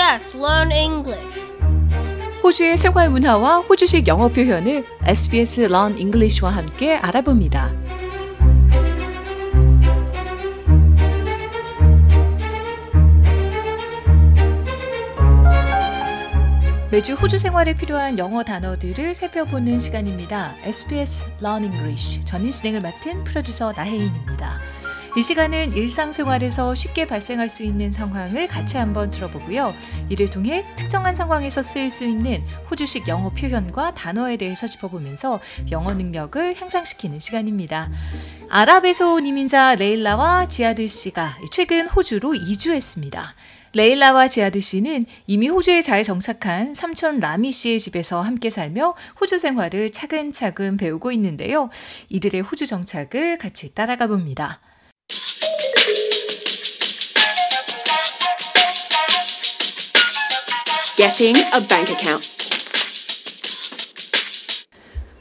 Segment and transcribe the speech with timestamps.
[0.00, 1.40] SBS Learn English.
[2.42, 7.70] 호주의 생활 문화와 호주식 영어 표현을 SBS Learn English와 함께 알아봅니다.
[16.90, 20.54] 매주 호주 생활에 필요한 영어 단어들을 살펴보는 시간입니다.
[20.62, 24.60] SBS Learn English 전인 진행을 맡은 프로듀서 나혜인입니다.
[25.16, 29.74] 이 시간은 일상생활에서 쉽게 발생할 수 있는 상황을 같이 한번 들어보고요.
[30.08, 35.40] 이를 통해 특정한 상황에서 쓰일 수 있는 호주식 영어 표현과 단어에 대해서 짚어보면서
[35.72, 37.90] 영어 능력을 향상시키는 시간입니다.
[38.48, 43.34] 아랍에서 온 이민자 레일라와 지아드 씨가 최근 호주로 이주했습니다.
[43.72, 49.90] 레일라와 지아드 씨는 이미 호주에 잘 정착한 삼촌 라미 씨의 집에서 함께 살며 호주 생활을
[49.90, 51.68] 차근차근 배우고 있는데요.
[52.10, 54.60] 이들의 호주 정착을 같이 따라가 봅니다.
[61.00, 62.28] Getting a bank account.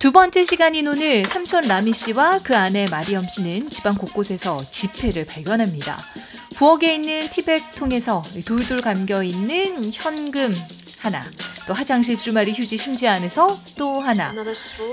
[0.00, 5.96] 두 번째 시간인 오늘 삼촌 라미 씨와 그 아내 마리엄 씨는 집안 곳곳에서 지폐를 발견합니다.
[6.56, 10.52] 부엌에 있는 티백 통에서 돌돌 감겨 있는 현금
[10.98, 11.22] 하나,
[11.70, 14.34] 또 화장실 주말이 휴지 심지 안에서 또 하나,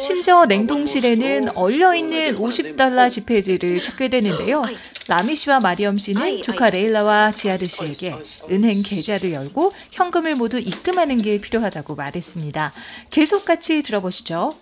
[0.00, 4.64] 심지어 냉동실에는 얼려있는 50달러 지폐들을 찾게 되는데요.
[5.06, 8.16] 라미 씨와 마리엄 씨는 조카 레일라와 지아드 씨에게
[8.50, 12.72] 은행 계좌를 열고 현금을 모두 입금하는 게 필요하다고 말했습니다.
[13.10, 14.56] 계속 같이 들어보시죠.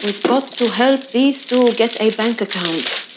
[0.00, 3.07] We've got to help these two get a bank account.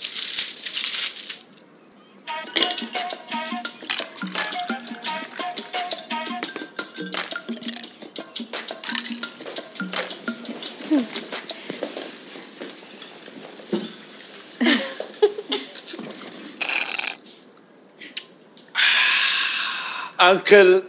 [20.22, 20.84] Uncle,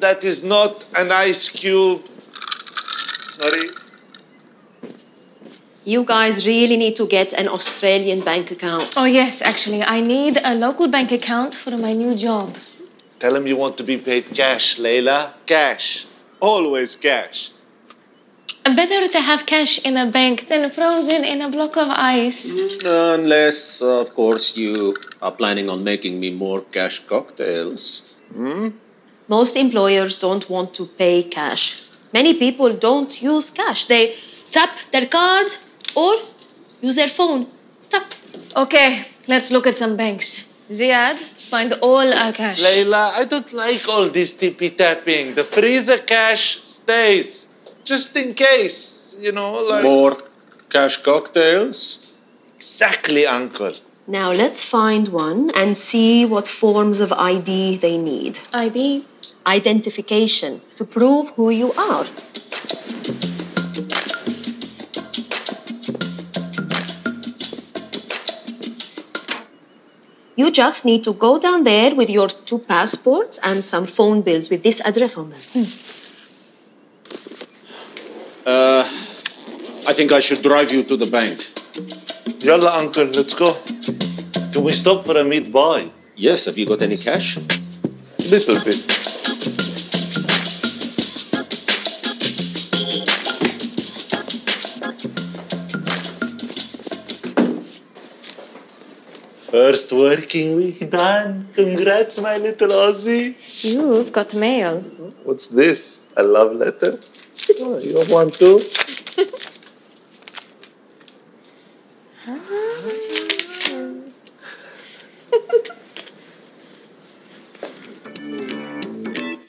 [0.00, 2.02] that is not an ice cube.
[3.26, 3.70] Sorry.
[5.84, 8.94] You guys really need to get an Australian bank account.
[8.96, 9.82] Oh, yes, actually.
[9.82, 12.56] I need a local bank account for my new job.
[13.20, 15.32] Tell him you want to be paid cash, Layla.
[15.46, 16.06] Cash.
[16.40, 17.50] Always cash.
[18.76, 22.52] Better to have cash in a bank than frozen in a block of ice.
[22.84, 28.22] Unless, of course, you are planning on making me more cash cocktails.
[28.32, 28.68] Hmm?
[29.26, 31.82] Most employers don't want to pay cash.
[32.12, 33.86] Many people don't use cash.
[33.86, 34.14] They
[34.50, 35.56] tap their card
[35.96, 36.14] or
[36.80, 37.46] use their phone.
[37.90, 38.14] Tap.
[38.56, 40.48] Okay, let's look at some banks.
[40.70, 42.62] Ziad, find all our cash.
[42.62, 45.34] Layla, I don't like all this tippy tapping.
[45.34, 47.47] The freezer cash stays.
[47.88, 49.82] Just in case, you know, like.
[49.82, 50.18] More
[50.68, 52.18] cash cocktails?
[52.56, 53.72] Exactly, Uncle.
[54.06, 58.40] Now let's find one and see what forms of ID they need.
[58.52, 59.06] ID.
[59.46, 62.04] Identification to prove who you are.
[70.36, 74.50] You just need to go down there with your two passports and some phone bills
[74.50, 75.40] with this address on them.
[75.54, 75.88] Hmm.
[78.48, 78.80] Uh,
[79.86, 81.44] I think I should drive you to the bank.
[82.40, 83.52] Yalla, Uncle, let's go.
[84.52, 85.90] Can we stop for a meat pie?
[86.16, 87.36] Yes, have you got any cash?
[88.30, 88.80] Little bit.
[99.52, 101.48] First working week done.
[101.52, 103.36] Congrats, my little Aussie.
[103.62, 104.80] You've got mail.
[105.24, 106.06] What's this?
[106.16, 106.98] A love letter?
[107.60, 108.60] Oh, you want too?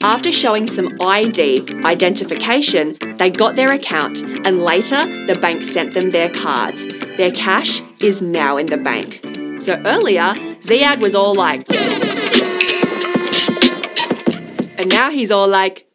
[0.02, 6.10] After showing some ID, identification, they got their account and later the bank sent them
[6.10, 6.86] their cards.
[7.16, 9.20] Their cash is now in the bank.
[9.60, 10.32] So earlier,
[10.62, 11.64] Ziad was all like,
[14.78, 15.86] and now he's all like,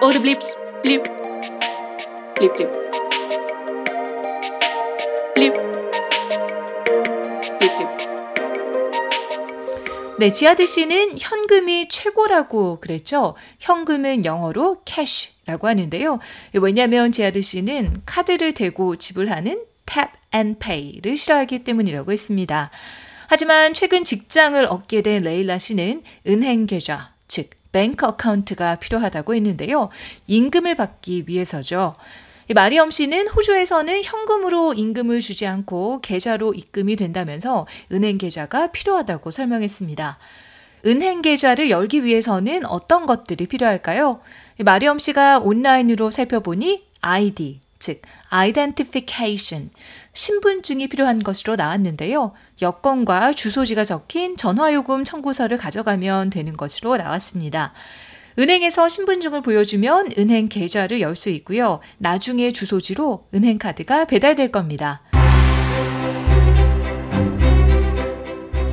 [0.00, 1.06] all the blips, blip,
[2.42, 2.56] blip,
[5.36, 5.54] blip,
[7.60, 7.86] blip.
[10.18, 13.36] 네, 지아드 씨는 현금이 최고라고 그랬죠.
[13.60, 16.18] 현금은 영어로 cash라고 하는데요.
[16.54, 22.70] 왜냐하면 지아드 씨는 카드를 대고 지불하는 tap and pay를 싫어하기 때문이라고 했습니다.
[23.28, 29.88] 하지만 최근 직장을 얻게 된 레일라 씨는 은행 계좌, 즉 bank account가 필요하다고 했는데요.
[30.26, 31.94] 임금을 받기 위해서죠.
[32.48, 40.18] 이 마리엄 씨는 호주에서는 현금으로 임금을 주지 않고 계좌로 입금이 된다면서 은행 계좌가 필요하다고 설명했습니다.
[40.84, 44.20] 은행 계좌를 열기 위해서는 어떤 것들이 필요할까요?
[44.58, 49.70] 마리엄 씨가 온라인으로 살펴보니 ID, 즉 identification,
[50.12, 52.32] 신분증이 필요한 것으로 나왔는데요.
[52.60, 57.72] 여권과 주소지가 적힌 전화요금 청구서를 가져가면 되는 것으로 나왔습니다.
[58.38, 61.80] 은행에서 신분증을 보여주면 은행 계좌를 열 수 있고요.
[61.98, 65.02] 나중에 주소지로 은행 카드가 배달될 겁니다.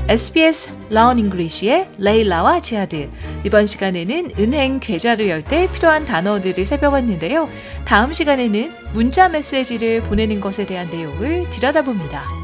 [0.07, 3.09] SBS Learn English의 레일라와 지하드.
[3.45, 7.47] 이번 시간에는 은행 계좌를 열 때 필요한 단어들을 살펴봤는데요.
[7.85, 12.38] 다음 시간에는 문자 메시지를 보내는 것에 대한 내용을 들여다봅니다.